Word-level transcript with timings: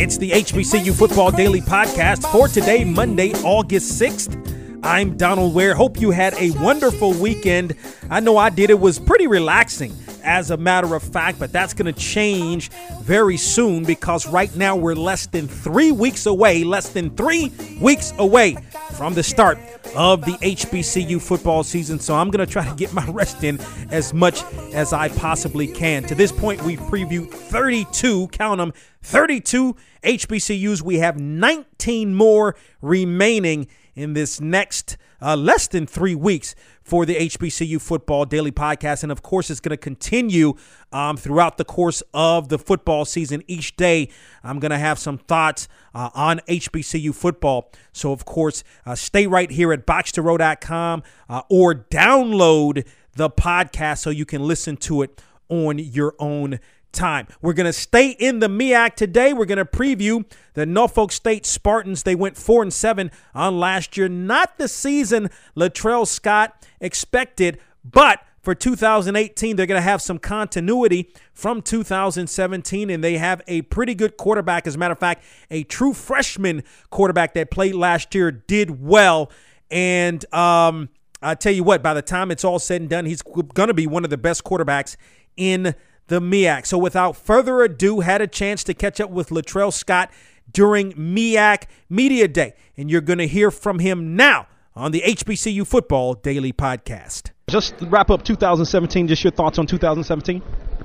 It's 0.00 0.16
the 0.16 0.30
HBCU 0.30 0.96
Football 0.96 1.32
Daily 1.32 1.60
Podcast 1.60 2.30
for 2.30 2.46
today, 2.46 2.84
Monday, 2.84 3.32
August 3.42 4.00
6th. 4.00 4.80
I'm 4.84 5.16
Donald 5.16 5.56
Ware. 5.56 5.74
Hope 5.74 6.00
you 6.00 6.12
had 6.12 6.34
a 6.34 6.52
wonderful 6.52 7.14
weekend. 7.14 7.74
I 8.08 8.20
know 8.20 8.36
I 8.36 8.50
did. 8.50 8.70
It 8.70 8.78
was 8.78 9.00
pretty 9.00 9.26
relaxing, 9.26 9.92
as 10.22 10.52
a 10.52 10.56
matter 10.56 10.94
of 10.94 11.02
fact, 11.02 11.40
but 11.40 11.50
that's 11.50 11.74
going 11.74 11.92
to 11.92 12.00
change 12.00 12.70
very 13.02 13.36
soon 13.36 13.82
because 13.82 14.24
right 14.28 14.54
now 14.54 14.76
we're 14.76 14.94
less 14.94 15.26
than 15.26 15.48
three 15.48 15.90
weeks 15.90 16.26
away, 16.26 16.62
less 16.62 16.90
than 16.90 17.10
three 17.16 17.52
weeks 17.80 18.12
away 18.18 18.56
from 18.92 19.14
the 19.14 19.24
start 19.24 19.58
of 19.94 20.24
the 20.24 20.32
HBCU 20.32 21.20
football 21.20 21.62
season. 21.62 21.98
So 21.98 22.14
I'm 22.14 22.30
going 22.30 22.44
to 22.44 22.50
try 22.50 22.68
to 22.68 22.74
get 22.74 22.92
my 22.92 23.06
rest 23.10 23.44
in 23.44 23.60
as 23.90 24.12
much 24.14 24.42
as 24.72 24.92
I 24.92 25.08
possibly 25.08 25.66
can. 25.66 26.02
To 26.04 26.14
this 26.14 26.32
point, 26.32 26.62
we've 26.62 26.80
previewed 26.80 27.30
32, 27.30 28.28
count 28.28 28.58
them, 28.58 28.72
32 29.02 29.76
HBCUs. 30.02 30.82
We 30.82 30.98
have 30.98 31.18
19 31.18 32.14
more 32.14 32.56
remaining 32.80 33.68
in 33.98 34.12
this 34.12 34.40
next 34.40 34.96
uh, 35.20 35.34
less 35.34 35.66
than 35.66 35.86
three 35.86 36.14
weeks 36.14 36.54
for 36.82 37.04
the 37.04 37.16
HBCU 37.16 37.80
Football 37.80 38.24
Daily 38.24 38.52
Podcast. 38.52 39.02
And 39.02 39.10
of 39.10 39.22
course, 39.22 39.50
it's 39.50 39.60
going 39.60 39.70
to 39.70 39.76
continue 39.76 40.54
um, 40.92 41.16
throughout 41.16 41.58
the 41.58 41.64
course 41.64 42.02
of 42.14 42.48
the 42.48 42.58
football 42.58 43.04
season. 43.04 43.42
Each 43.48 43.74
day, 43.76 44.08
I'm 44.44 44.60
going 44.60 44.70
to 44.70 44.78
have 44.78 44.98
some 44.98 45.18
thoughts 45.18 45.68
uh, 45.94 46.10
on 46.14 46.40
HBCU 46.48 47.14
football. 47.14 47.72
So, 47.92 48.12
of 48.12 48.24
course, 48.24 48.62
uh, 48.86 48.94
stay 48.94 49.26
right 49.26 49.50
here 49.50 49.72
at 49.72 49.86
boxtorow.com 49.86 51.02
uh, 51.28 51.42
or 51.50 51.74
download 51.74 52.86
the 53.16 53.28
podcast 53.28 53.98
so 53.98 54.10
you 54.10 54.24
can 54.24 54.42
listen 54.46 54.76
to 54.76 55.02
it 55.02 55.20
on 55.48 55.78
your 55.78 56.14
own 56.20 56.60
time. 56.92 57.28
We're 57.40 57.52
going 57.52 57.66
to 57.66 57.72
stay 57.72 58.10
in 58.10 58.38
the 58.38 58.48
MEAC 58.48 58.94
today. 58.94 59.32
We're 59.32 59.44
going 59.44 59.58
to 59.58 59.64
preview 59.64 60.24
the 60.54 60.66
Norfolk 60.66 61.12
State 61.12 61.46
Spartans. 61.46 62.02
They 62.02 62.14
went 62.14 62.36
4 62.36 62.62
and 62.62 62.72
7 62.72 63.10
on 63.34 63.60
last 63.60 63.96
year. 63.96 64.08
Not 64.08 64.58
the 64.58 64.68
season 64.68 65.30
Latrell 65.56 66.06
Scott 66.06 66.66
expected, 66.80 67.58
but 67.84 68.20
for 68.40 68.54
2018, 68.54 69.56
they're 69.56 69.66
going 69.66 69.78
to 69.78 69.82
have 69.82 70.00
some 70.00 70.18
continuity 70.18 71.12
from 71.34 71.60
2017, 71.60 72.88
and 72.88 73.04
they 73.04 73.18
have 73.18 73.42
a 73.46 73.62
pretty 73.62 73.94
good 73.94 74.16
quarterback. 74.16 74.66
As 74.66 74.74
a 74.74 74.78
matter 74.78 74.92
of 74.92 74.98
fact, 74.98 75.24
a 75.50 75.64
true 75.64 75.92
freshman 75.92 76.62
quarterback 76.90 77.34
that 77.34 77.50
played 77.50 77.74
last 77.74 78.14
year 78.14 78.30
did 78.30 78.82
well. 78.82 79.30
And 79.70 80.24
um, 80.32 80.88
I 81.20 81.34
tell 81.34 81.52
you 81.52 81.64
what, 81.64 81.82
by 81.82 81.94
the 81.94 82.02
time 82.02 82.30
it's 82.30 82.44
all 82.44 82.58
said 82.58 82.80
and 82.80 82.88
done, 82.88 83.04
he's 83.04 83.22
going 83.22 83.68
to 83.68 83.74
be 83.74 83.86
one 83.86 84.04
of 84.04 84.10
the 84.10 84.16
best 84.16 84.44
quarterbacks 84.44 84.96
in 85.36 85.74
the 86.08 86.20
MEAC. 86.20 86.66
So 86.66 86.76
without 86.76 87.16
further 87.16 87.62
ado, 87.62 88.00
had 88.00 88.20
a 88.20 88.26
chance 88.26 88.64
to 88.64 88.74
catch 88.74 89.00
up 89.00 89.10
with 89.10 89.28
Latrell 89.28 89.72
Scott 89.72 90.10
during 90.52 90.92
MEAC 90.92 91.64
Media 91.88 92.26
Day. 92.26 92.54
And 92.76 92.90
you're 92.90 93.00
going 93.00 93.18
to 93.18 93.26
hear 93.26 93.50
from 93.50 93.78
him 93.78 94.16
now 94.16 94.48
on 94.74 94.92
the 94.92 95.02
HBCU 95.02 95.66
Football 95.66 96.14
Daily 96.14 96.52
Podcast. 96.52 97.30
Just 97.48 97.74
wrap 97.82 98.10
up 98.10 98.24
2017, 98.24 99.08
just 99.08 99.24
your 99.24 99.30
thoughts 99.30 99.58
on 99.58 99.66
2017? 99.66 100.42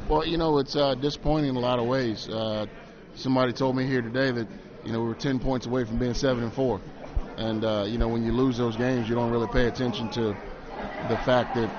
Well, 0.07 0.25
you 0.25 0.37
know, 0.37 0.57
it's 0.59 0.75
uh, 0.75 0.95
disappointing 0.95 1.51
in 1.51 1.55
a 1.55 1.59
lot 1.59 1.79
of 1.79 1.85
ways. 1.85 2.27
Uh, 2.29 2.65
somebody 3.15 3.53
told 3.53 3.75
me 3.75 3.85
here 3.85 4.01
today 4.01 4.31
that, 4.31 4.47
you 4.85 4.91
know, 4.91 5.01
we 5.01 5.07
were 5.07 5.15
10 5.15 5.39
points 5.39 5.65
away 5.65 5.85
from 5.85 5.97
being 5.97 6.13
7 6.13 6.43
and 6.43 6.53
4. 6.53 6.81
And, 7.37 7.63
uh, 7.63 7.85
you 7.87 7.97
know, 7.97 8.07
when 8.07 8.23
you 8.23 8.31
lose 8.31 8.57
those 8.57 8.75
games, 8.75 9.09
you 9.09 9.15
don't 9.15 9.31
really 9.31 9.47
pay 9.47 9.67
attention 9.67 10.09
to 10.11 10.35
the 11.09 11.17
fact 11.17 11.55
that 11.55 11.69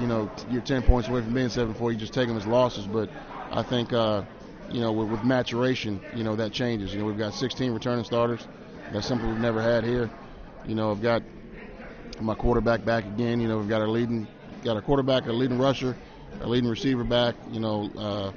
you 0.00 0.06
know, 0.06 0.30
you're 0.50 0.62
10 0.62 0.82
points 0.82 1.08
away 1.08 1.22
from 1.22 1.34
being 1.34 1.48
7-4. 1.48 1.92
You 1.92 1.98
just 1.98 2.12
take 2.12 2.28
them 2.28 2.36
as 2.36 2.46
losses. 2.46 2.86
But 2.86 3.10
I 3.50 3.62
think, 3.62 3.92
uh, 3.92 4.22
you 4.70 4.80
know, 4.80 4.92
with, 4.92 5.08
with, 5.08 5.24
maturation, 5.24 6.00
you 6.14 6.24
know, 6.24 6.36
that 6.36 6.52
changes. 6.52 6.92
You 6.92 7.00
know, 7.00 7.06
we've 7.06 7.18
got 7.18 7.34
16 7.34 7.72
returning 7.72 8.04
starters. 8.04 8.46
That's 8.92 9.06
something 9.06 9.28
we've 9.28 9.38
never 9.38 9.62
had 9.62 9.84
here. 9.84 10.10
You 10.66 10.74
know, 10.74 10.90
I've 10.90 11.02
got 11.02 11.22
my 12.20 12.34
quarterback 12.34 12.84
back 12.84 13.04
again. 13.04 13.40
You 13.40 13.48
know, 13.48 13.58
we've 13.58 13.68
got 13.68 13.80
our 13.80 13.88
leading, 13.88 14.26
got 14.64 14.76
our 14.76 14.82
quarterback, 14.82 15.26
our 15.26 15.32
leading 15.32 15.58
rusher, 15.58 15.96
our 16.40 16.46
leading 16.46 16.70
receiver 16.70 17.04
back. 17.04 17.34
You 17.50 17.60
know, 17.60 17.90
uh, 17.96 18.32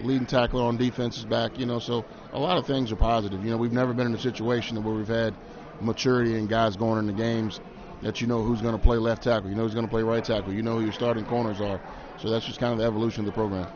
leading 0.00 0.26
tackler 0.26 0.62
on 0.62 0.76
defense 0.76 1.18
is 1.18 1.24
back. 1.24 1.58
You 1.58 1.66
know, 1.66 1.78
so 1.78 2.04
a 2.32 2.38
lot 2.38 2.58
of 2.58 2.66
things 2.66 2.92
are 2.92 2.96
positive. 2.96 3.44
You 3.44 3.50
know, 3.50 3.56
we've 3.56 3.72
never 3.72 3.92
been 3.92 4.06
in 4.06 4.14
a 4.14 4.20
situation 4.20 4.82
where 4.82 4.94
we've 4.94 5.08
had 5.08 5.34
maturity 5.80 6.36
and 6.36 6.48
guys 6.48 6.76
going 6.76 6.98
into 6.98 7.12
games 7.12 7.60
that 8.04 8.20
you 8.20 8.26
know 8.26 8.42
who's 8.42 8.60
going 8.60 8.76
to 8.76 8.82
play 8.82 8.98
left 8.98 9.24
tackle, 9.24 9.48
you 9.50 9.56
know 9.56 9.62
who's 9.62 9.74
going 9.74 9.86
to 9.86 9.90
play 9.90 10.02
right 10.02 10.24
tackle, 10.24 10.52
you 10.52 10.62
know 10.62 10.78
who 10.78 10.84
your 10.84 10.92
starting 10.92 11.24
corners 11.24 11.60
are. 11.60 11.80
So 12.20 12.30
that's 12.30 12.44
just 12.44 12.60
kind 12.60 12.72
of 12.72 12.78
the 12.78 12.84
evolution 12.84 13.20
of 13.20 13.26
the 13.26 13.32
program. 13.32 13.66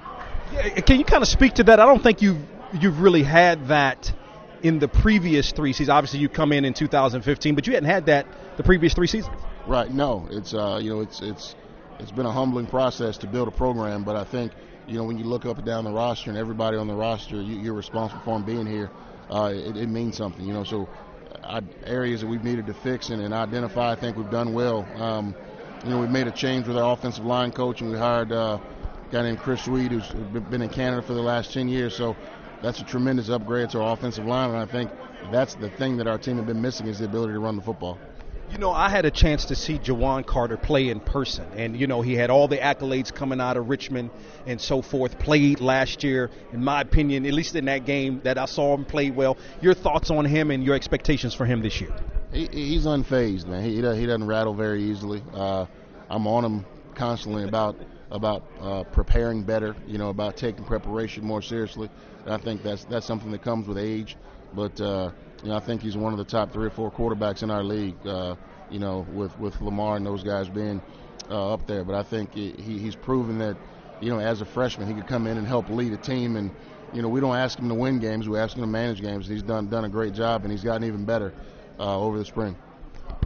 Can 0.86 0.98
you 0.98 1.04
kind 1.04 1.22
of 1.22 1.28
speak 1.28 1.54
to 1.54 1.64
that? 1.64 1.80
I 1.80 1.86
don't 1.86 2.02
think 2.02 2.22
you've 2.22 2.38
you've 2.80 3.00
really 3.00 3.22
had 3.22 3.68
that 3.68 4.12
in 4.62 4.78
the 4.78 4.88
previous 4.88 5.52
three 5.52 5.72
seasons. 5.72 5.90
Obviously, 5.90 6.20
you 6.20 6.28
come 6.28 6.52
in 6.52 6.64
in 6.64 6.74
2015, 6.74 7.54
but 7.54 7.66
you 7.66 7.72
hadn't 7.74 7.88
had 7.88 8.06
that 8.06 8.26
the 8.56 8.62
previous 8.62 8.94
three 8.94 9.06
seasons. 9.06 9.36
Right. 9.66 9.90
No, 9.90 10.28
it's 10.30 10.54
uh, 10.54 10.78
you 10.82 10.90
know 10.90 11.00
it's 11.00 11.20
it's 11.22 11.54
it's 11.98 12.12
been 12.12 12.26
a 12.26 12.32
humbling 12.32 12.66
process 12.66 13.18
to 13.18 13.26
build 13.26 13.48
a 13.48 13.52
program, 13.52 14.04
but 14.04 14.16
I 14.16 14.24
think 14.24 14.52
you 14.86 14.98
know 14.98 15.04
when 15.04 15.18
you 15.18 15.24
look 15.24 15.46
up 15.46 15.56
and 15.56 15.66
down 15.66 15.84
the 15.84 15.92
roster 15.92 16.30
and 16.30 16.38
everybody 16.38 16.76
on 16.76 16.86
the 16.86 16.94
roster, 16.94 17.40
you, 17.40 17.72
are 17.72 17.76
responsible 17.76 18.22
for 18.24 18.38
them 18.38 18.44
being 18.44 18.66
here. 18.66 18.90
Uh, 19.30 19.52
it, 19.54 19.76
it 19.76 19.88
means 19.88 20.16
something, 20.16 20.46
you 20.46 20.52
know. 20.52 20.64
So 20.64 20.88
areas 21.84 22.20
that 22.20 22.26
we've 22.26 22.44
needed 22.44 22.66
to 22.66 22.74
fix 22.74 23.10
and, 23.10 23.22
and 23.22 23.32
identify, 23.34 23.92
I 23.92 23.96
think 23.96 24.16
we've 24.16 24.30
done 24.30 24.52
well. 24.52 24.86
Um, 25.00 25.34
you 25.84 25.90
know, 25.90 26.00
we 26.00 26.06
made 26.06 26.26
a 26.26 26.32
change 26.32 26.66
with 26.66 26.76
our 26.76 26.92
offensive 26.92 27.24
line 27.24 27.52
coach, 27.52 27.80
and 27.80 27.90
we 27.90 27.96
hired 27.96 28.32
uh, 28.32 28.58
a 28.58 29.12
guy 29.12 29.22
named 29.22 29.38
Chris 29.38 29.66
Reed, 29.68 29.92
who's 29.92 30.08
been 30.50 30.62
in 30.62 30.68
Canada 30.68 31.02
for 31.02 31.14
the 31.14 31.22
last 31.22 31.52
10 31.52 31.68
years. 31.68 31.94
So 31.94 32.16
that's 32.62 32.80
a 32.80 32.84
tremendous 32.84 33.28
upgrade 33.28 33.70
to 33.70 33.80
our 33.80 33.92
offensive 33.92 34.26
line, 34.26 34.50
and 34.50 34.58
I 34.58 34.66
think 34.66 34.90
that's 35.30 35.54
the 35.54 35.70
thing 35.70 35.96
that 35.98 36.06
our 36.06 36.18
team 36.18 36.36
has 36.36 36.46
been 36.46 36.60
missing 36.60 36.86
is 36.86 36.98
the 36.98 37.04
ability 37.04 37.34
to 37.34 37.40
run 37.40 37.56
the 37.56 37.62
football. 37.62 37.98
You 38.50 38.56
know, 38.56 38.70
I 38.70 38.88
had 38.88 39.04
a 39.04 39.10
chance 39.10 39.44
to 39.46 39.54
see 39.54 39.78
Juwan 39.78 40.24
Carter 40.24 40.56
play 40.56 40.88
in 40.88 41.00
person, 41.00 41.44
and 41.54 41.78
you 41.78 41.86
know 41.86 42.00
he 42.00 42.14
had 42.14 42.30
all 42.30 42.48
the 42.48 42.56
accolades 42.56 43.14
coming 43.14 43.42
out 43.42 43.58
of 43.58 43.68
Richmond 43.68 44.10
and 44.46 44.58
so 44.58 44.80
forth. 44.80 45.18
Played 45.18 45.60
last 45.60 46.02
year, 46.02 46.30
in 46.52 46.64
my 46.64 46.80
opinion, 46.80 47.26
at 47.26 47.34
least 47.34 47.54
in 47.56 47.66
that 47.66 47.84
game 47.84 48.22
that 48.24 48.38
I 48.38 48.46
saw 48.46 48.74
him 48.74 48.86
play 48.86 49.10
well. 49.10 49.36
Your 49.60 49.74
thoughts 49.74 50.10
on 50.10 50.24
him 50.24 50.50
and 50.50 50.64
your 50.64 50.74
expectations 50.74 51.34
for 51.34 51.44
him 51.44 51.60
this 51.60 51.78
year? 51.78 51.94
He, 52.32 52.46
he's 52.46 52.86
unfazed, 52.86 53.46
man. 53.46 53.62
He, 53.62 53.76
he 53.76 54.06
doesn't 54.06 54.26
rattle 54.26 54.54
very 54.54 54.82
easily. 54.82 55.22
Uh, 55.34 55.66
I'm 56.08 56.26
on 56.26 56.44
him 56.44 56.66
constantly 56.94 57.44
about 57.44 57.76
about 58.10 58.44
uh, 58.62 58.84
preparing 58.84 59.42
better. 59.42 59.76
You 59.86 59.98
know, 59.98 60.08
about 60.08 60.38
taking 60.38 60.64
preparation 60.64 61.22
more 61.22 61.42
seriously. 61.42 61.90
And 62.24 62.32
I 62.32 62.38
think 62.38 62.62
that's 62.62 62.84
that's 62.84 63.06
something 63.06 63.30
that 63.32 63.42
comes 63.42 63.68
with 63.68 63.76
age, 63.76 64.16
but. 64.54 64.80
Uh, 64.80 65.10
you 65.42 65.50
know, 65.50 65.56
I 65.56 65.60
think 65.60 65.82
he's 65.82 65.96
one 65.96 66.12
of 66.12 66.18
the 66.18 66.24
top 66.24 66.52
three 66.52 66.66
or 66.66 66.70
four 66.70 66.90
quarterbacks 66.90 67.42
in 67.42 67.50
our 67.50 67.62
league. 67.62 68.04
Uh, 68.06 68.36
you 68.68 68.78
know, 68.78 69.06
with 69.08 69.38
with 69.38 69.60
Lamar 69.60 69.96
and 69.96 70.04
those 70.04 70.22
guys 70.22 70.48
being 70.48 70.82
uh, 71.30 71.54
up 71.54 71.66
there. 71.66 71.84
But 71.84 71.94
I 71.94 72.02
think 72.02 72.34
he, 72.34 72.52
he's 72.52 72.96
proven 72.96 73.38
that, 73.38 73.56
you 74.00 74.10
know, 74.10 74.20
as 74.20 74.40
a 74.40 74.44
freshman, 74.44 74.88
he 74.88 74.94
could 74.94 75.06
come 75.06 75.26
in 75.26 75.38
and 75.38 75.46
help 75.46 75.68
lead 75.70 75.92
a 75.92 75.96
team. 75.96 76.36
And 76.36 76.50
you 76.92 77.02
know, 77.02 77.08
we 77.08 77.20
don't 77.20 77.36
ask 77.36 77.58
him 77.58 77.68
to 77.68 77.74
win 77.74 77.98
games; 77.98 78.28
we 78.28 78.38
ask 78.38 78.56
him 78.56 78.62
to 78.62 78.66
manage 78.66 79.00
games. 79.00 79.26
He's 79.26 79.42
done 79.42 79.68
done 79.68 79.84
a 79.84 79.88
great 79.88 80.14
job, 80.14 80.44
and 80.44 80.52
he's 80.52 80.64
gotten 80.64 80.84
even 80.84 81.04
better 81.04 81.32
uh, 81.78 81.98
over 81.98 82.18
the 82.18 82.24
spring. 82.24 82.56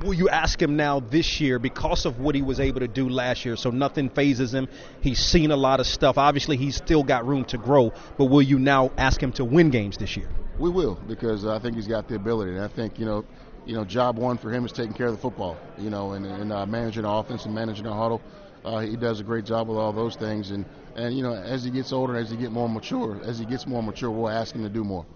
Will 0.02 0.14
you 0.14 0.28
ask 0.28 0.60
him 0.60 0.76
now 0.76 0.98
this 0.98 1.40
year 1.40 1.60
because 1.60 2.06
of 2.06 2.18
what 2.18 2.34
he 2.34 2.42
was 2.42 2.58
able 2.58 2.80
to 2.80 2.88
do 2.88 3.08
last 3.08 3.44
year? 3.44 3.54
So 3.54 3.70
nothing 3.70 4.10
fazes 4.10 4.52
him. 4.52 4.68
He's 5.00 5.20
seen 5.20 5.52
a 5.52 5.56
lot 5.56 5.78
of 5.78 5.86
stuff. 5.86 6.18
Obviously, 6.18 6.56
he's 6.56 6.74
still 6.74 7.04
got 7.04 7.24
room 7.24 7.44
to 7.46 7.58
grow. 7.58 7.92
But 8.18 8.24
will 8.24 8.42
you 8.42 8.58
now 8.58 8.90
ask 8.98 9.22
him 9.22 9.30
to 9.34 9.44
win 9.44 9.70
games 9.70 9.96
this 9.96 10.16
year? 10.16 10.28
We 10.58 10.70
will 10.70 10.96
because 11.06 11.46
I 11.46 11.60
think 11.60 11.76
he's 11.76 11.86
got 11.86 12.08
the 12.08 12.16
ability, 12.16 12.52
and 12.52 12.60
I 12.60 12.68
think 12.68 12.98
you 12.98 13.06
know, 13.06 13.24
you 13.64 13.74
know, 13.74 13.84
job 13.84 14.18
one 14.18 14.38
for 14.38 14.50
him 14.50 14.66
is 14.66 14.72
taking 14.72 14.92
care 14.92 15.06
of 15.06 15.12
the 15.12 15.20
football, 15.20 15.56
you 15.78 15.88
know, 15.88 16.12
and, 16.12 16.26
and 16.26 16.52
uh, 16.52 16.66
managing 16.66 17.02
the 17.02 17.08
offense 17.08 17.44
and 17.44 17.54
managing 17.54 17.84
the 17.84 17.92
huddle. 17.92 18.20
Uh, 18.64 18.80
he 18.80 18.96
does 18.96 19.20
a 19.20 19.24
great 19.24 19.44
job 19.44 19.68
with 19.68 19.78
all 19.78 19.92
those 19.92 20.16
things, 20.16 20.50
and 20.50 20.64
and 20.96 21.16
you 21.16 21.22
know, 21.22 21.32
as 21.32 21.62
he 21.62 21.70
gets 21.70 21.92
older, 21.92 22.16
as 22.16 22.28
he 22.28 22.36
get 22.36 22.50
more 22.50 22.68
mature, 22.68 23.20
as 23.24 23.38
he 23.38 23.44
gets 23.44 23.68
more 23.68 23.82
mature, 23.82 24.10
we'll 24.10 24.28
ask 24.28 24.54
him 24.54 24.64
to 24.64 24.68
do 24.68 24.82
more. 24.82 25.06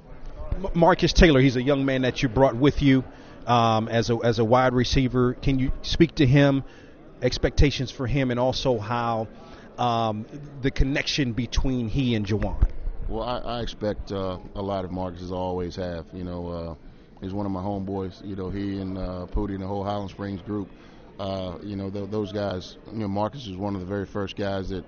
Marcus 0.75 1.13
Taylor, 1.13 1.41
he's 1.41 1.57
a 1.57 1.63
young 1.63 1.85
man 1.85 2.03
that 2.03 2.23
you 2.23 2.29
brought 2.29 2.55
with 2.55 2.81
you 2.81 3.05
um, 3.47 3.89
as 3.89 4.11
a 4.11 4.19
as 4.23 4.39
a 4.39 4.45
wide 4.45 4.75
receiver. 4.75 5.35
Can 5.35 5.59
you 5.59 5.73
speak 5.83 6.17
to 6.17 6.27
him, 6.27 6.65
expectations 7.23 7.91
for 7.91 8.07
him, 8.07 8.31
and 8.31 8.39
also 8.41 8.79
how 8.79 9.29
um, 9.79 10.27
the 10.63 10.71
connection 10.71 11.33
between 11.33 11.89
he 11.89 12.15
and 12.15 12.27
Juwan? 12.27 12.69
Well, 13.09 13.23
I, 13.23 13.39
I 13.39 13.61
expect 13.61 14.11
uh, 14.11 14.39
a 14.55 14.63
lot 14.63 14.85
of 14.85 14.91
Marcus, 14.91 15.23
as 15.23 15.31
I 15.31 15.37
always 15.37 15.77
have. 15.77 16.07
You 16.13 16.25
know, 16.25 16.49
uh, 16.49 16.75
he's 17.21 17.33
one 17.33 17.47
of 17.47 17.53
my 17.53 17.63
homeboys. 17.63 18.25
You 18.27 18.37
know, 18.37 18.51
he 18.51 18.81
and 18.81 18.99
uh, 18.99 19.27
and 19.35 19.63
the 19.63 19.67
whole 19.67 19.85
Highland 19.85 20.11
Springs 20.11 20.43
group. 20.43 20.69
Uh, 21.19 21.57
you 21.63 21.77
know, 21.77 21.89
th- 21.89 22.11
those 22.11 22.33
guys. 22.33 22.77
You 22.93 22.99
know, 23.01 23.09
Marcus 23.09 23.47
is 23.47 23.57
one 23.57 23.75
of 23.75 23.81
the 23.81 23.87
very 23.87 24.07
first 24.07 24.37
guys 24.37 24.69
that 24.71 24.85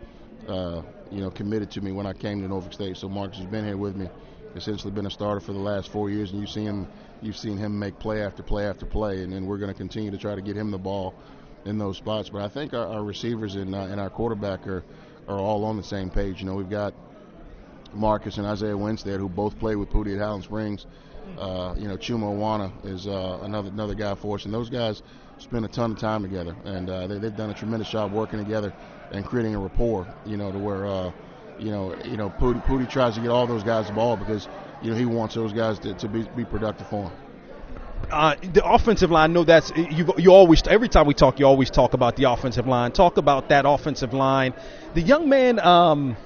uh, 0.49 0.83
you 1.11 1.21
know 1.21 1.31
committed 1.31 1.71
to 1.73 1.81
me 1.81 1.93
when 1.93 2.07
I 2.07 2.13
came 2.13 2.43
to 2.43 2.49
Norfolk 2.49 2.73
State. 2.73 2.97
So 2.97 3.09
Marcus 3.09 3.39
has 3.39 3.47
been 3.47 3.65
here 3.65 3.77
with 3.77 3.97
me, 3.97 4.09
essentially 4.57 4.93
been 4.93 5.07
a 5.07 5.11
starter 5.11 5.41
for 5.41 5.53
the 5.53 5.59
last 5.59 5.91
four 5.91 6.11
years, 6.11 6.31
and 6.31 6.41
you've 6.41 6.51
seen 6.51 6.67
him. 6.67 6.89
You've 7.21 7.37
seen 7.37 7.57
him 7.57 7.77
make 7.77 7.99
play 7.99 8.23
after 8.23 8.45
play 8.45 8.67
after 8.67 8.87
play, 8.87 9.25
and 9.25 9.33
then 9.33 9.47
we're 9.47 9.59
going 9.59 9.73
to 9.73 9.77
continue 9.77 10.11
to 10.13 10.19
try 10.19 10.37
to 10.37 10.41
get 10.41 10.57
him 10.57 10.71
the 10.71 10.79
ball 10.79 11.15
in 11.65 11.77
those 11.77 11.97
spots. 11.97 12.29
But 12.29 12.43
I 12.43 12.49
think 12.49 12.75
our, 12.75 12.87
our 12.87 13.03
receivers 13.03 13.57
and, 13.57 13.75
uh, 13.75 13.81
and 13.81 14.01
our 14.01 14.09
quarterback 14.09 14.67
are 14.69 14.85
are 15.29 15.39
all 15.39 15.65
on 15.65 15.77
the 15.77 15.83
same 15.83 16.11
page. 16.11 16.41
You 16.41 16.47
know, 16.47 16.55
we've 16.55 16.71
got 16.71 16.95
Marcus 17.93 18.39
and 18.39 18.47
Isaiah 18.47 18.77
Winstead, 18.77 19.21
who 19.21 19.29
both 19.29 19.59
played 19.59 19.77
with 19.77 19.91
Pooty 19.91 20.15
at 20.15 20.21
Highland 20.21 20.45
Springs. 20.45 20.87
Uh, 21.39 21.75
you 21.77 21.87
know, 21.87 21.97
Chuma 21.97 22.25
Awana 22.25 22.73
is 22.85 23.07
uh, 23.07 23.39
another 23.43 23.69
another 23.69 23.95
guy 23.95 24.15
for 24.15 24.37
us, 24.37 24.47
and 24.47 24.55
those 24.55 24.71
guys 24.71 25.03
spend 25.39 25.65
a 25.65 25.69
ton 25.69 25.93
of 25.93 25.99
time 25.99 26.23
together, 26.23 26.57
and 26.65 26.89
uh, 26.89 27.07
they, 27.07 27.19
have 27.19 27.37
done 27.37 27.51
a 27.51 27.55
tremendous 27.55 27.89
job 27.89 28.13
working 28.13 28.39
together 28.39 28.73
and 29.13 29.25
creating 29.25 29.55
a 29.55 29.59
rapport. 29.59 30.07
You 30.25 30.37
know, 30.37 30.51
to 30.51 30.59
where 30.59 30.87
uh, 30.87 31.13
you 31.59 31.71
know 31.71 31.97
you 32.05 32.17
know 32.17 32.31
Pooty, 32.31 32.65
Pooty 32.67 32.89
tries 32.89 33.15
to 33.17 33.21
get 33.21 33.31
all 33.31 33.47
those 33.47 33.63
guys 33.63 33.87
the 33.87 33.93
ball 33.93 34.17
because 34.17 34.49
you 34.83 34.91
know 34.91 34.97
he 34.97 35.05
wants 35.05 35.35
those 35.35 35.53
guys 35.53 35.79
to, 35.81 35.95
to 35.95 36.09
be, 36.09 36.29
be 36.37 36.45
productive 36.45 36.87
for 36.89 37.05
him. 37.05 37.13
Uh, 38.11 38.37
the 38.55 38.65
offensive 38.65 39.11
line, 39.11 39.33
no, 39.33 39.45
that's 39.45 39.73
you. 39.77 40.13
You 40.17 40.33
always 40.33 40.63
every 40.69 40.89
time 40.89 41.07
we 41.07 41.15
talk, 41.15 41.39
you 41.39 41.47
always 41.47 41.71
talk 41.71 41.95
about 41.95 42.17
the 42.17 42.31
offensive 42.31 42.67
line. 42.67 42.93
Talk 42.93 43.17
about 43.17 43.49
that 43.49 43.65
offensive 43.67 44.13
line. 44.13 44.55
The 44.95 45.03
young 45.03 45.29
man. 45.29 45.59
Um, 45.59 46.17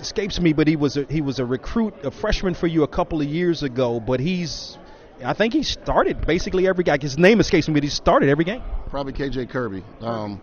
escapes 0.00 0.40
me, 0.40 0.52
but 0.52 0.68
he 0.68 0.76
was 0.76 0.96
a, 0.96 1.04
he 1.04 1.20
was 1.20 1.38
a 1.38 1.44
recruit, 1.44 1.94
a 2.04 2.10
freshman 2.10 2.54
for 2.54 2.66
you 2.66 2.82
a 2.82 2.88
couple 2.88 3.20
of 3.20 3.26
years 3.26 3.62
ago. 3.62 4.00
But 4.00 4.20
he's, 4.20 4.76
I 5.24 5.32
think 5.32 5.52
he 5.52 5.62
started 5.62 6.26
basically 6.26 6.66
every 6.68 6.84
guy. 6.84 6.98
His 7.00 7.18
name 7.18 7.40
escapes 7.40 7.68
me, 7.68 7.74
but 7.74 7.82
he 7.82 7.88
started 7.88 8.28
every 8.28 8.44
game. 8.44 8.62
Probably 8.90 9.12
KJ 9.12 9.48
Kirby. 9.50 9.82
Um, 10.00 10.40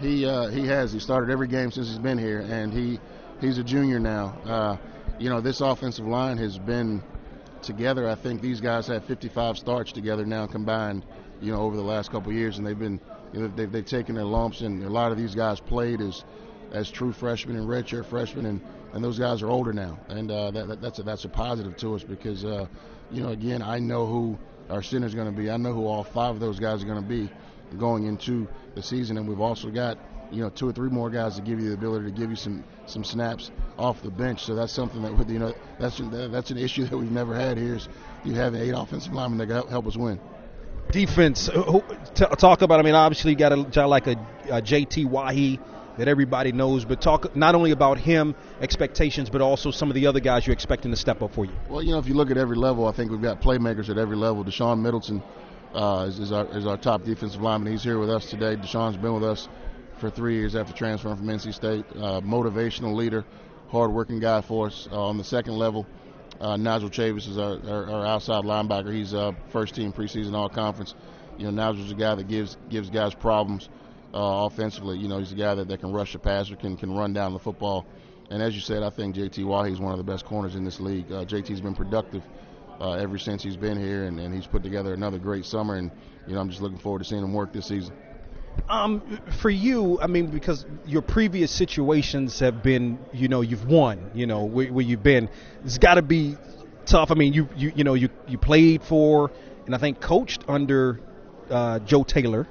he 0.00 0.26
uh, 0.26 0.48
he 0.48 0.66
has. 0.66 0.92
He 0.92 0.98
started 0.98 1.30
every 1.30 1.48
game 1.48 1.70
since 1.70 1.88
he's 1.88 1.98
been 1.98 2.18
here, 2.18 2.40
and 2.40 2.72
he 2.72 3.00
he's 3.40 3.58
a 3.58 3.64
junior 3.64 3.98
now. 3.98 4.36
Uh, 4.44 4.76
you 5.18 5.30
know, 5.30 5.40
this 5.40 5.60
offensive 5.60 6.06
line 6.06 6.38
has 6.38 6.58
been 6.58 7.02
together. 7.62 8.08
I 8.08 8.14
think 8.14 8.40
these 8.40 8.60
guys 8.60 8.86
have 8.88 9.04
55 9.04 9.58
starts 9.58 9.92
together 9.92 10.24
now 10.24 10.46
combined. 10.46 11.04
You 11.40 11.52
know, 11.52 11.60
over 11.60 11.76
the 11.76 11.82
last 11.82 12.10
couple 12.10 12.32
years, 12.32 12.58
and 12.58 12.66
they've 12.66 12.78
been 12.78 13.00
you 13.32 13.40
know, 13.40 13.48
they've, 13.48 13.70
they've 13.70 13.84
taken 13.84 14.14
their 14.14 14.24
lumps, 14.24 14.60
and 14.60 14.84
a 14.84 14.88
lot 14.88 15.12
of 15.12 15.18
these 15.18 15.34
guys 15.34 15.60
played 15.60 16.00
as 16.00 16.24
as 16.72 16.90
true 16.90 17.12
freshmen 17.12 17.56
and 17.56 17.68
redshirt 17.68 18.04
freshmen, 18.06 18.46
and, 18.46 18.60
and 18.92 19.04
those 19.04 19.18
guys 19.18 19.42
are 19.42 19.48
older 19.48 19.72
now, 19.72 19.98
and 20.08 20.30
uh, 20.30 20.50
that, 20.50 20.66
that, 20.66 20.80
that's 20.80 20.98
a, 20.98 21.02
that's 21.02 21.24
a 21.24 21.28
positive 21.28 21.76
to 21.76 21.94
us 21.94 22.02
because 22.02 22.44
uh, 22.44 22.66
you 23.10 23.22
know 23.22 23.30
again 23.30 23.62
I 23.62 23.78
know 23.78 24.06
who 24.06 24.38
our 24.70 24.82
center 24.82 25.06
is 25.06 25.14
going 25.14 25.32
to 25.32 25.36
be. 25.36 25.50
I 25.50 25.56
know 25.56 25.72
who 25.72 25.86
all 25.86 26.04
five 26.04 26.34
of 26.34 26.40
those 26.40 26.58
guys 26.58 26.82
are 26.82 26.86
going 26.86 27.02
to 27.02 27.08
be 27.08 27.30
going 27.74 28.06
into 28.06 28.48
the 28.74 28.82
season, 28.82 29.16
and 29.18 29.28
we've 29.28 29.40
also 29.40 29.70
got 29.70 29.98
you 30.30 30.42
know 30.42 30.50
two 30.50 30.68
or 30.68 30.72
three 30.72 30.88
more 30.88 31.10
guys 31.10 31.36
to 31.36 31.42
give 31.42 31.60
you 31.60 31.68
the 31.68 31.74
ability 31.74 32.06
to 32.06 32.10
give 32.10 32.30
you 32.30 32.36
some 32.36 32.64
some 32.86 33.04
snaps 33.04 33.50
off 33.78 34.02
the 34.02 34.10
bench. 34.10 34.44
So 34.44 34.54
that's 34.54 34.72
something 34.72 35.02
that 35.02 35.28
you 35.28 35.38
know 35.38 35.54
that's 35.78 36.00
that's 36.02 36.50
an 36.50 36.58
issue 36.58 36.84
that 36.88 36.96
we've 36.96 37.10
never 37.10 37.34
had 37.34 37.58
here 37.58 37.76
is 37.76 37.88
you 38.24 38.34
have 38.34 38.54
eight 38.54 38.72
offensive 38.72 39.12
linemen 39.12 39.46
that 39.46 39.68
help 39.68 39.86
us 39.86 39.96
win. 39.96 40.20
Defense, 40.90 41.48
uh, 41.48 41.80
talk 42.36 42.62
about. 42.62 42.78
I 42.78 42.82
mean, 42.82 42.94
obviously 42.94 43.30
you 43.32 43.36
got 43.36 43.52
a 43.52 43.64
guy 43.64 43.84
like 43.84 44.06
a, 44.06 44.12
a 44.50 44.60
JT 44.60 45.06
Wahi 45.06 45.58
that 45.96 46.08
everybody 46.08 46.52
knows, 46.52 46.84
but 46.84 47.00
talk 47.00 47.34
not 47.36 47.54
only 47.54 47.70
about 47.70 47.98
him, 47.98 48.34
expectations, 48.60 49.30
but 49.30 49.40
also 49.40 49.70
some 49.70 49.88
of 49.88 49.94
the 49.94 50.06
other 50.06 50.20
guys 50.20 50.46
you're 50.46 50.52
expecting 50.52 50.90
to 50.90 50.96
step 50.96 51.22
up 51.22 51.34
for 51.34 51.44
you. 51.44 51.52
Well, 51.68 51.82
you 51.82 51.92
know, 51.92 51.98
if 51.98 52.06
you 52.06 52.14
look 52.14 52.30
at 52.30 52.36
every 52.36 52.56
level, 52.56 52.86
I 52.86 52.92
think 52.92 53.10
we've 53.10 53.22
got 53.22 53.40
playmakers 53.40 53.88
at 53.88 53.98
every 53.98 54.16
level. 54.16 54.44
Deshaun 54.44 54.80
Middleton 54.80 55.22
uh, 55.74 56.06
is, 56.08 56.18
is, 56.18 56.32
our, 56.32 56.46
is 56.56 56.66
our 56.66 56.76
top 56.76 57.02
defensive 57.02 57.42
lineman. 57.42 57.72
He's 57.72 57.82
here 57.82 57.98
with 57.98 58.10
us 58.10 58.26
today. 58.26 58.56
Deshaun's 58.56 58.96
been 58.96 59.14
with 59.14 59.24
us 59.24 59.48
for 59.98 60.10
three 60.10 60.34
years 60.34 60.54
after 60.54 60.72
transferring 60.72 61.16
from 61.16 61.26
NC 61.26 61.54
State. 61.54 61.84
Uh, 61.90 62.20
motivational 62.20 62.94
leader, 62.94 63.24
hard-working 63.68 64.20
guy 64.20 64.40
for 64.40 64.68
us. 64.68 64.88
Uh, 64.90 65.08
on 65.08 65.18
the 65.18 65.24
second 65.24 65.56
level, 65.56 65.86
uh, 66.40 66.56
Nigel 66.56 66.90
Chavis 66.90 67.28
is 67.28 67.38
our, 67.38 67.58
our, 67.68 67.90
our, 67.90 68.06
outside 68.06 68.44
linebacker. 68.44 68.92
He's 68.92 69.14
uh, 69.14 69.32
first 69.50 69.74
team 69.74 69.92
preseason 69.92 70.34
all 70.34 70.48
conference. 70.48 70.94
You 71.38 71.44
know, 71.44 71.50
Nigel's 71.50 71.90
a 71.90 71.94
guy 71.94 72.14
that 72.14 72.28
gives 72.28 72.56
gives 72.68 72.90
guys 72.90 73.14
problems 73.14 73.68
uh, 74.12 74.46
offensively. 74.46 74.98
You 74.98 75.08
know, 75.08 75.18
he's 75.18 75.32
a 75.32 75.36
guy 75.36 75.54
that, 75.56 75.68
that 75.68 75.80
can 75.80 75.92
rush 75.92 76.12
the 76.12 76.18
passer, 76.20 76.54
can 76.54 76.76
can 76.76 76.94
run 76.94 77.12
down 77.12 77.32
the 77.32 77.38
football. 77.38 77.86
And 78.30 78.42
as 78.42 78.54
you 78.54 78.60
said, 78.60 78.82
I 78.82 78.90
think 78.90 79.16
JT 79.16 79.44
Wahi 79.44 79.72
is 79.72 79.80
one 79.80 79.92
of 79.92 79.98
the 79.98 80.04
best 80.04 80.24
corners 80.24 80.54
in 80.54 80.64
this 80.64 80.80
league. 80.80 81.08
JT's 81.08 81.60
been 81.60 81.74
productive 81.74 82.22
uh, 82.80 82.92
ever 82.92 83.18
since 83.18 83.42
he's 83.42 83.56
been 83.56 83.78
here, 83.78 84.04
and, 84.04 84.18
and 84.18 84.34
he's 84.34 84.46
put 84.46 84.62
together 84.62 84.94
another 84.94 85.18
great 85.18 85.44
summer. 85.44 85.76
And 85.76 85.90
you 86.26 86.34
know, 86.34 86.40
I'm 86.40 86.48
just 86.48 86.60
looking 86.60 86.78
forward 86.78 87.00
to 87.00 87.04
seeing 87.04 87.22
him 87.22 87.32
work 87.32 87.52
this 87.52 87.66
season. 87.66 87.94
Um, 88.68 89.20
for 89.42 89.50
you, 89.50 90.00
I 90.00 90.06
mean, 90.06 90.28
because 90.30 90.64
your 90.86 91.02
previous 91.02 91.50
situations 91.50 92.38
have 92.38 92.62
been, 92.62 92.98
you 93.12 93.28
know, 93.28 93.40
you've 93.40 93.66
won, 93.66 94.10
you 94.14 94.26
know, 94.26 94.44
where, 94.44 94.72
where 94.72 94.84
you've 94.84 95.02
been. 95.02 95.28
It's 95.64 95.76
got 95.78 95.94
to 95.94 96.02
be 96.02 96.36
tough. 96.86 97.10
I 97.10 97.14
mean, 97.14 97.32
you, 97.32 97.48
you, 97.56 97.72
you 97.74 97.84
know, 97.84 97.94
you, 97.94 98.10
you 98.28 98.38
played 98.38 98.82
for, 98.84 99.32
and 99.66 99.74
I 99.74 99.78
think 99.78 100.00
coached 100.00 100.44
under 100.46 101.00
uh, 101.50 101.80
Joe 101.80 102.04
Taylor 102.04 102.46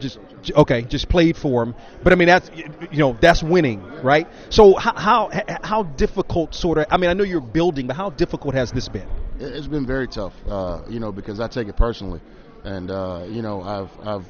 just 0.00 0.18
okay, 0.54 0.82
just 0.82 1.08
played 1.08 1.36
for 1.36 1.62
him. 1.62 1.74
But 2.02 2.12
I 2.12 2.16
mean, 2.16 2.28
that's 2.28 2.50
you 2.90 2.98
know 2.98 3.16
that's 3.20 3.42
winning, 3.42 3.82
right? 4.02 4.28
So 4.48 4.74
how 4.74 4.94
how, 4.94 5.30
how 5.62 5.82
difficult 5.82 6.54
sort 6.54 6.78
of? 6.78 6.86
I 6.90 6.96
mean, 6.96 7.10
I 7.10 7.14
know 7.14 7.24
you're 7.24 7.40
building, 7.40 7.86
but 7.86 7.96
how 7.96 8.10
difficult 8.10 8.54
has 8.54 8.72
this 8.72 8.88
been? 8.88 9.08
It's 9.38 9.66
been 9.66 9.86
very 9.86 10.08
tough, 10.08 10.34
uh, 10.48 10.82
you 10.88 11.00
know, 11.00 11.12
because 11.12 11.40
I 11.40 11.48
take 11.48 11.68
it 11.68 11.76
personally, 11.76 12.20
and 12.64 12.90
uh, 12.90 13.24
you 13.28 13.42
know 13.42 13.62
I've 13.62 14.06
I've 14.06 14.24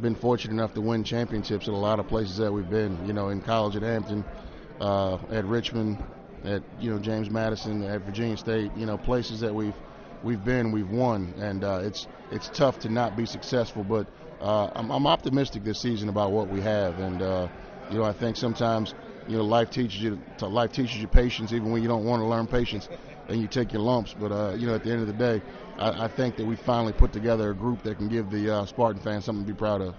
been 0.00 0.14
fortunate 0.14 0.52
enough 0.52 0.74
to 0.74 0.80
win 0.80 1.04
championships 1.04 1.68
at 1.68 1.74
a 1.74 1.76
lot 1.76 1.98
of 1.98 2.08
places 2.08 2.36
that 2.38 2.52
we've 2.52 2.68
been. 2.68 3.06
You 3.06 3.12
know, 3.12 3.28
in 3.28 3.40
college 3.40 3.76
at 3.76 3.82
Hampton, 3.82 4.24
uh, 4.80 5.18
at 5.30 5.44
Richmond, 5.44 6.02
at 6.44 6.62
you 6.80 6.90
know 6.90 6.98
James 6.98 7.30
Madison, 7.30 7.82
at 7.84 8.02
Virginia 8.02 8.36
State. 8.36 8.70
You 8.76 8.86
know, 8.86 8.98
places 8.98 9.40
that 9.40 9.54
we've 9.54 9.74
we've 10.24 10.44
been, 10.44 10.72
we've 10.72 10.90
won, 10.90 11.34
and 11.38 11.62
uh, 11.62 11.80
it's 11.82 12.06
it's 12.30 12.48
tough 12.48 12.80
to 12.80 12.88
not 12.88 13.16
be 13.16 13.26
successful, 13.26 13.84
but 13.84 14.06
uh, 14.40 14.68
I'm, 14.74 14.90
I'm, 14.90 15.06
optimistic 15.06 15.62
this 15.62 15.80
season 15.80 16.08
about 16.08 16.32
what 16.32 16.48
we 16.48 16.60
have, 16.62 16.98
and 16.98 17.22
uh, 17.22 17.48
you 17.90 17.98
know 17.98 18.04
I 18.04 18.12
think 18.12 18.36
sometimes 18.36 18.94
you 19.28 19.36
know 19.36 19.44
life 19.44 19.70
teaches 19.70 20.02
you 20.02 20.18
to, 20.38 20.46
life 20.46 20.72
teaches 20.72 20.96
you 20.96 21.06
patience 21.06 21.52
even 21.52 21.70
when 21.70 21.82
you 21.82 21.88
don't 21.88 22.04
want 22.04 22.20
to 22.20 22.26
learn 22.26 22.46
patience, 22.46 22.88
and 23.28 23.40
you 23.40 23.46
take 23.46 23.72
your 23.72 23.82
lumps. 23.82 24.14
But 24.18 24.32
uh, 24.32 24.54
you 24.56 24.66
know 24.66 24.74
at 24.74 24.82
the 24.82 24.90
end 24.90 25.02
of 25.02 25.06
the 25.06 25.12
day, 25.12 25.42
I, 25.78 26.04
I, 26.04 26.08
think 26.08 26.36
that 26.36 26.46
we 26.46 26.56
finally 26.56 26.92
put 26.92 27.12
together 27.12 27.50
a 27.50 27.54
group 27.54 27.82
that 27.82 27.98
can 27.98 28.08
give 28.08 28.30
the 28.30 28.50
uh, 28.50 28.66
Spartan 28.66 29.02
fans 29.02 29.26
something 29.26 29.44
to 29.44 29.52
be 29.52 29.56
proud 29.56 29.82
of 29.82 29.94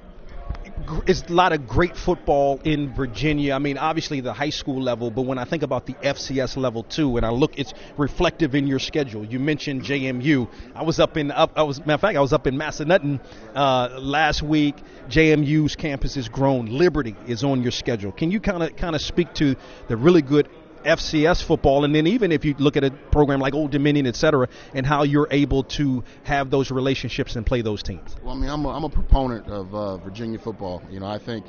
it's 1.08 1.24
a 1.24 1.34
lot 1.34 1.54
of 1.54 1.68
great 1.68 1.96
football 1.96 2.60
in 2.64 2.94
Virginia. 2.94 3.54
I 3.54 3.60
mean, 3.60 3.78
obviously 3.78 4.20
the 4.20 4.34
high 4.34 4.50
school 4.50 4.82
level, 4.82 5.10
but 5.10 5.24
when 5.24 5.38
I 5.38 5.46
think 5.46 5.64
about 5.64 5.86
the 5.86 5.94
FCS 5.94 6.58
level 6.58 6.84
too, 6.84 7.18
and 7.18 7.26
I 7.26 7.30
look, 7.30 7.58
it's 7.58 7.74
reflective 7.98 8.56
in 8.56 8.68
your 8.68 8.80
schedule. 8.80 9.26
You 9.26 9.40
mentioned 9.40 9.84
JMU. 9.84 10.50
I 10.76 10.84
was 10.84 11.00
up 11.00 11.18
in 11.18 11.32
up. 11.32 11.54
I 11.56 11.64
was 11.64 11.80
matter 11.80 11.94
of 11.94 12.02
fact, 12.02 12.18
I 12.18 12.22
was 12.22 12.34
up 12.34 12.46
in 12.48 12.56
Massanutten 12.56 13.20
uh, 13.56 14.00
last 14.00 14.44
week. 14.44 14.76
JMU's 15.10 15.76
campus 15.76 16.18
is 16.18 16.28
grown. 16.28 16.66
Liberty 16.66 17.16
is 17.28 17.44
on 17.44 17.62
your 17.62 17.72
schedule. 17.72 18.12
Can 18.12 18.32
you 18.32 18.40
kind 18.40 18.64
of 18.64 18.76
kind 18.76 18.96
of 18.96 19.02
speak 19.02 19.34
to 19.36 19.56
the 19.88 19.96
really 19.96 20.22
good 20.22 20.50
FCS 20.86 21.44
football, 21.44 21.84
and 21.84 21.94
then 21.94 22.08
even 22.08 22.32
if 22.32 22.46
you 22.46 22.56
look 22.58 22.78
at 22.78 22.84
a 22.84 22.92
program 22.92 23.40
like 23.40 23.54
Old 23.54 23.72
Dominion, 23.72 24.08
et 24.08 24.16
cetera, 24.16 24.48
and 24.74 24.86
how 24.86 25.04
you're 25.04 25.28
able 25.32 25.64
to 25.64 26.04
have 26.24 26.50
those 26.50 26.72
relationships 26.72 27.36
and 27.36 27.46
play 27.46 27.62
those 27.62 27.84
teams. 27.84 28.16
Well, 28.24 28.36
I 28.36 28.38
mean, 28.38 28.50
I'm 28.50 28.66
a, 28.66 28.70
I'm 28.70 28.84
a 28.84 28.90
proponent 28.90 29.48
of 29.48 29.74
uh, 29.74 29.98
Virginia 29.98 30.40
football. 30.40 30.82
You 30.90 31.00
know, 31.00 31.08
I 31.08 31.20
think, 31.20 31.46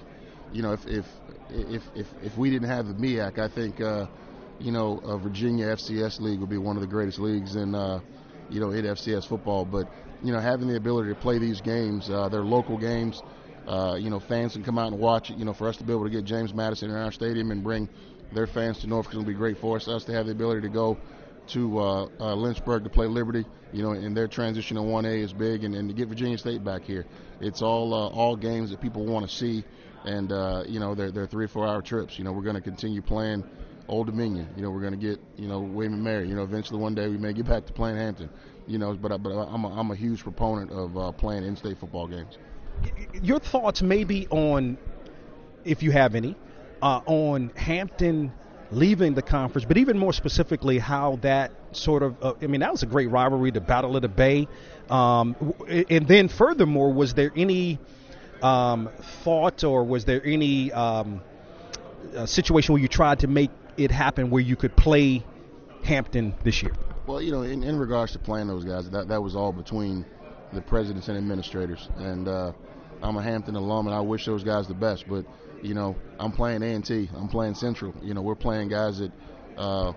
you 0.52 0.62
know, 0.62 0.72
if 0.72 0.86
if 0.86 1.04
if 1.50 1.82
if, 1.94 2.06
if 2.22 2.38
we 2.38 2.50
didn't 2.50 2.68
have 2.68 2.86
the 2.86 2.94
MEAC, 2.94 3.38
I 3.38 3.48
think, 3.48 3.80
uh, 3.80 4.06
you 4.58 4.72
know, 4.72 4.98
a 5.04 5.18
Virginia 5.18 5.66
FCS 5.66 6.20
league 6.20 6.40
would 6.40 6.50
be 6.50 6.58
one 6.58 6.76
of 6.76 6.80
the 6.82 6.88
greatest 6.88 7.18
leagues 7.18 7.56
in, 7.56 7.74
uh, 7.74 8.00
you 8.48 8.60
know, 8.60 8.70
in 8.70 8.84
FCS 8.84 9.28
football. 9.28 9.64
But 9.64 9.88
you 10.22 10.32
know, 10.32 10.40
having 10.40 10.68
the 10.68 10.76
ability 10.76 11.10
to 11.10 11.14
play 11.14 11.38
these 11.38 11.60
games, 11.60 12.08
uh, 12.10 12.28
they're 12.28 12.40
local 12.42 12.78
games. 12.78 13.22
Uh, 13.66 13.96
you 13.98 14.10
know, 14.10 14.20
fans 14.20 14.52
can 14.52 14.62
come 14.62 14.78
out 14.78 14.92
and 14.92 15.00
watch 15.00 15.30
it. 15.30 15.36
You 15.36 15.44
know, 15.44 15.52
for 15.52 15.68
us 15.68 15.76
to 15.78 15.84
be 15.84 15.92
able 15.92 16.04
to 16.04 16.10
get 16.10 16.24
James 16.24 16.54
Madison 16.54 16.90
in 16.90 16.96
our 16.96 17.12
stadium 17.12 17.50
and 17.50 17.62
bring 17.64 17.88
their 18.32 18.46
fans 18.46 18.78
to 18.80 18.86
Norfolk 18.86 19.12
is 19.12 19.14
going 19.14 19.26
to 19.26 19.30
be 19.30 19.36
great 19.36 19.58
for 19.58 19.76
us. 19.76 19.88
Us 19.88 20.04
to 20.04 20.12
have 20.12 20.26
the 20.26 20.32
ability 20.32 20.62
to 20.62 20.68
go 20.68 20.96
to 21.48 21.78
uh, 21.78 22.08
uh, 22.18 22.34
Lynchburg 22.34 22.84
to 22.84 22.90
play 22.90 23.06
Liberty, 23.06 23.44
you 23.72 23.82
know, 23.82 23.92
and 23.92 24.16
their 24.16 24.28
transition 24.28 24.76
to 24.76 24.82
1A 24.82 25.22
is 25.22 25.32
big, 25.32 25.64
and, 25.64 25.74
and 25.74 25.88
to 25.88 25.94
get 25.94 26.08
Virginia 26.08 26.36
State 26.38 26.64
back 26.64 26.82
here, 26.82 27.06
it's 27.40 27.62
all 27.62 27.94
uh, 27.94 28.08
all 28.08 28.36
games 28.36 28.70
that 28.70 28.80
people 28.80 29.04
want 29.04 29.28
to 29.28 29.34
see, 29.34 29.64
and 30.04 30.32
uh, 30.32 30.64
you 30.66 30.80
know, 30.80 30.94
they're 30.94 31.10
they're 31.10 31.26
three 31.26 31.44
or 31.44 31.48
four 31.48 31.66
hour 31.66 31.82
trips. 31.82 32.18
You 32.18 32.24
know, 32.24 32.32
we're 32.32 32.42
going 32.42 32.56
to 32.56 32.62
continue 32.62 33.02
playing 33.02 33.44
Old 33.88 34.06
Dominion. 34.06 34.48
You 34.56 34.62
know, 34.62 34.70
we're 34.70 34.80
going 34.80 34.98
to 34.98 35.06
get 35.06 35.20
you 35.36 35.48
know 35.48 35.60
William 35.60 36.02
Mary. 36.02 36.28
You 36.28 36.34
know, 36.34 36.42
eventually 36.42 36.80
one 36.80 36.94
day 36.94 37.08
we 37.08 37.18
may 37.18 37.32
get 37.32 37.46
back 37.46 37.66
to 37.66 37.72
playing 37.72 37.96
Hampton. 37.96 38.30
You 38.66 38.78
know, 38.78 38.94
but 38.94 39.16
but 39.22 39.30
I'm 39.30 39.64
a, 39.64 39.80
I'm 39.80 39.90
a 39.90 39.96
huge 39.96 40.22
proponent 40.22 40.72
of 40.72 40.96
uh, 40.96 41.12
playing 41.12 41.44
in-state 41.44 41.78
football 41.78 42.08
games. 42.08 42.38
Your 43.22 43.38
thoughts 43.38 43.80
maybe 43.80 44.26
on, 44.28 44.76
if 45.64 45.82
you 45.82 45.92
have 45.92 46.14
any, 46.14 46.36
uh, 46.82 47.00
on 47.06 47.50
Hampton 47.54 48.32
leaving 48.70 49.14
the 49.14 49.22
conference, 49.22 49.64
but 49.66 49.76
even 49.76 49.96
more 49.96 50.12
specifically, 50.12 50.78
how 50.78 51.18
that 51.22 51.52
sort 51.72 52.02
of, 52.02 52.16
uh, 52.22 52.34
I 52.42 52.46
mean, 52.46 52.60
that 52.60 52.72
was 52.72 52.82
a 52.82 52.86
great 52.86 53.10
rivalry, 53.10 53.50
the 53.50 53.60
Battle 53.60 53.96
of 53.96 54.02
the 54.02 54.08
Bay. 54.08 54.48
Um, 54.90 55.54
and 55.68 56.06
then, 56.08 56.28
furthermore, 56.28 56.92
was 56.92 57.14
there 57.14 57.32
any 57.36 57.78
um, 58.42 58.90
thought 59.24 59.64
or 59.64 59.84
was 59.84 60.04
there 60.04 60.24
any 60.24 60.72
um, 60.72 61.20
situation 62.24 62.72
where 62.72 62.82
you 62.82 62.88
tried 62.88 63.20
to 63.20 63.26
make 63.26 63.50
it 63.76 63.90
happen 63.90 64.30
where 64.30 64.42
you 64.42 64.56
could 64.56 64.76
play 64.76 65.24
Hampton 65.84 66.34
this 66.44 66.62
year? 66.62 66.72
Well, 67.06 67.22
you 67.22 67.30
know, 67.30 67.42
in, 67.42 67.62
in 67.62 67.78
regards 67.78 68.12
to 68.12 68.18
playing 68.18 68.48
those 68.48 68.64
guys, 68.64 68.90
that, 68.90 69.08
that 69.08 69.22
was 69.22 69.36
all 69.36 69.52
between 69.52 70.04
the 70.52 70.60
presidents 70.60 71.08
and 71.08 71.16
administrators. 71.16 71.88
And 71.96 72.26
uh, 72.26 72.52
I'm 73.02 73.16
a 73.16 73.22
Hampton 73.22 73.56
alum, 73.56 73.86
and 73.86 73.94
I 73.94 74.00
wish 74.00 74.24
those 74.26 74.44
guys 74.44 74.66
the 74.68 74.74
best. 74.74 75.08
But 75.08 75.24
you 75.62 75.74
know, 75.74 75.96
I'm 76.18 76.32
playing 76.32 76.62
A&T, 76.62 77.10
I'm 77.14 77.28
playing 77.28 77.54
Central. 77.54 77.94
You 78.02 78.14
know, 78.14 78.22
we're 78.22 78.34
playing 78.34 78.68
guys 78.68 78.98
that, 78.98 79.12
uh, 79.56 79.92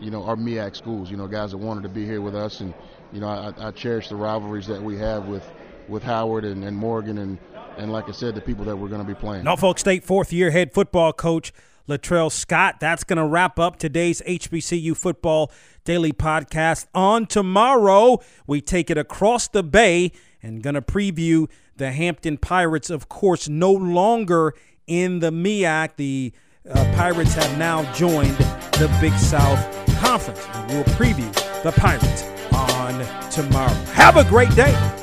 you 0.00 0.10
know, 0.10 0.24
are 0.24 0.36
MEAC 0.36 0.76
schools. 0.76 1.10
You 1.10 1.16
know, 1.16 1.26
guys 1.26 1.52
that 1.52 1.58
wanted 1.58 1.82
to 1.82 1.88
be 1.88 2.04
here 2.04 2.20
with 2.20 2.34
us, 2.34 2.60
and 2.60 2.74
you 3.12 3.20
know, 3.20 3.28
I, 3.28 3.52
I 3.68 3.70
cherish 3.70 4.08
the 4.08 4.16
rivalries 4.16 4.66
that 4.66 4.82
we 4.82 4.98
have 4.98 5.26
with 5.26 5.48
with 5.88 6.02
Howard 6.02 6.44
and, 6.44 6.64
and 6.64 6.76
Morgan 6.76 7.18
and 7.18 7.38
and 7.78 7.92
like 7.92 8.08
I 8.08 8.12
said, 8.12 8.34
the 8.34 8.40
people 8.40 8.64
that 8.66 8.76
we're 8.76 8.88
going 8.88 9.00
to 9.00 9.06
be 9.06 9.18
playing. 9.18 9.44
Norfolk 9.44 9.78
State 9.78 10.04
fourth 10.04 10.32
year 10.32 10.50
head 10.50 10.72
football 10.72 11.12
coach 11.12 11.52
Latrell 11.88 12.30
Scott. 12.30 12.80
That's 12.80 13.04
going 13.04 13.16
to 13.16 13.26
wrap 13.26 13.58
up 13.58 13.78
today's 13.78 14.22
HBCU 14.22 14.96
Football 14.96 15.50
Daily 15.84 16.12
Podcast. 16.12 16.86
On 16.94 17.26
tomorrow, 17.26 18.20
we 18.46 18.60
take 18.60 18.90
it 18.90 18.98
across 18.98 19.48
the 19.48 19.62
bay 19.62 20.12
and 20.42 20.62
going 20.62 20.74
to 20.74 20.82
preview 20.82 21.48
the 21.76 21.92
Hampton 21.92 22.38
Pirates, 22.38 22.90
of 22.90 23.08
course, 23.08 23.48
no 23.48 23.72
longer 23.72 24.54
in 24.86 25.20
the 25.20 25.30
MEAC. 25.30 25.96
The 25.96 26.32
uh, 26.68 26.74
Pirates 26.96 27.34
have 27.34 27.58
now 27.58 27.90
joined 27.92 28.36
the 28.72 28.94
Big 29.00 29.12
South 29.14 29.60
Conference. 29.98 30.46
We'll 30.68 30.84
preview 30.84 31.32
the 31.62 31.72
Pirates 31.72 32.24
on 32.52 33.30
tomorrow. 33.30 33.72
Have 33.92 34.16
a 34.16 34.24
great 34.24 34.54
day. 34.54 35.01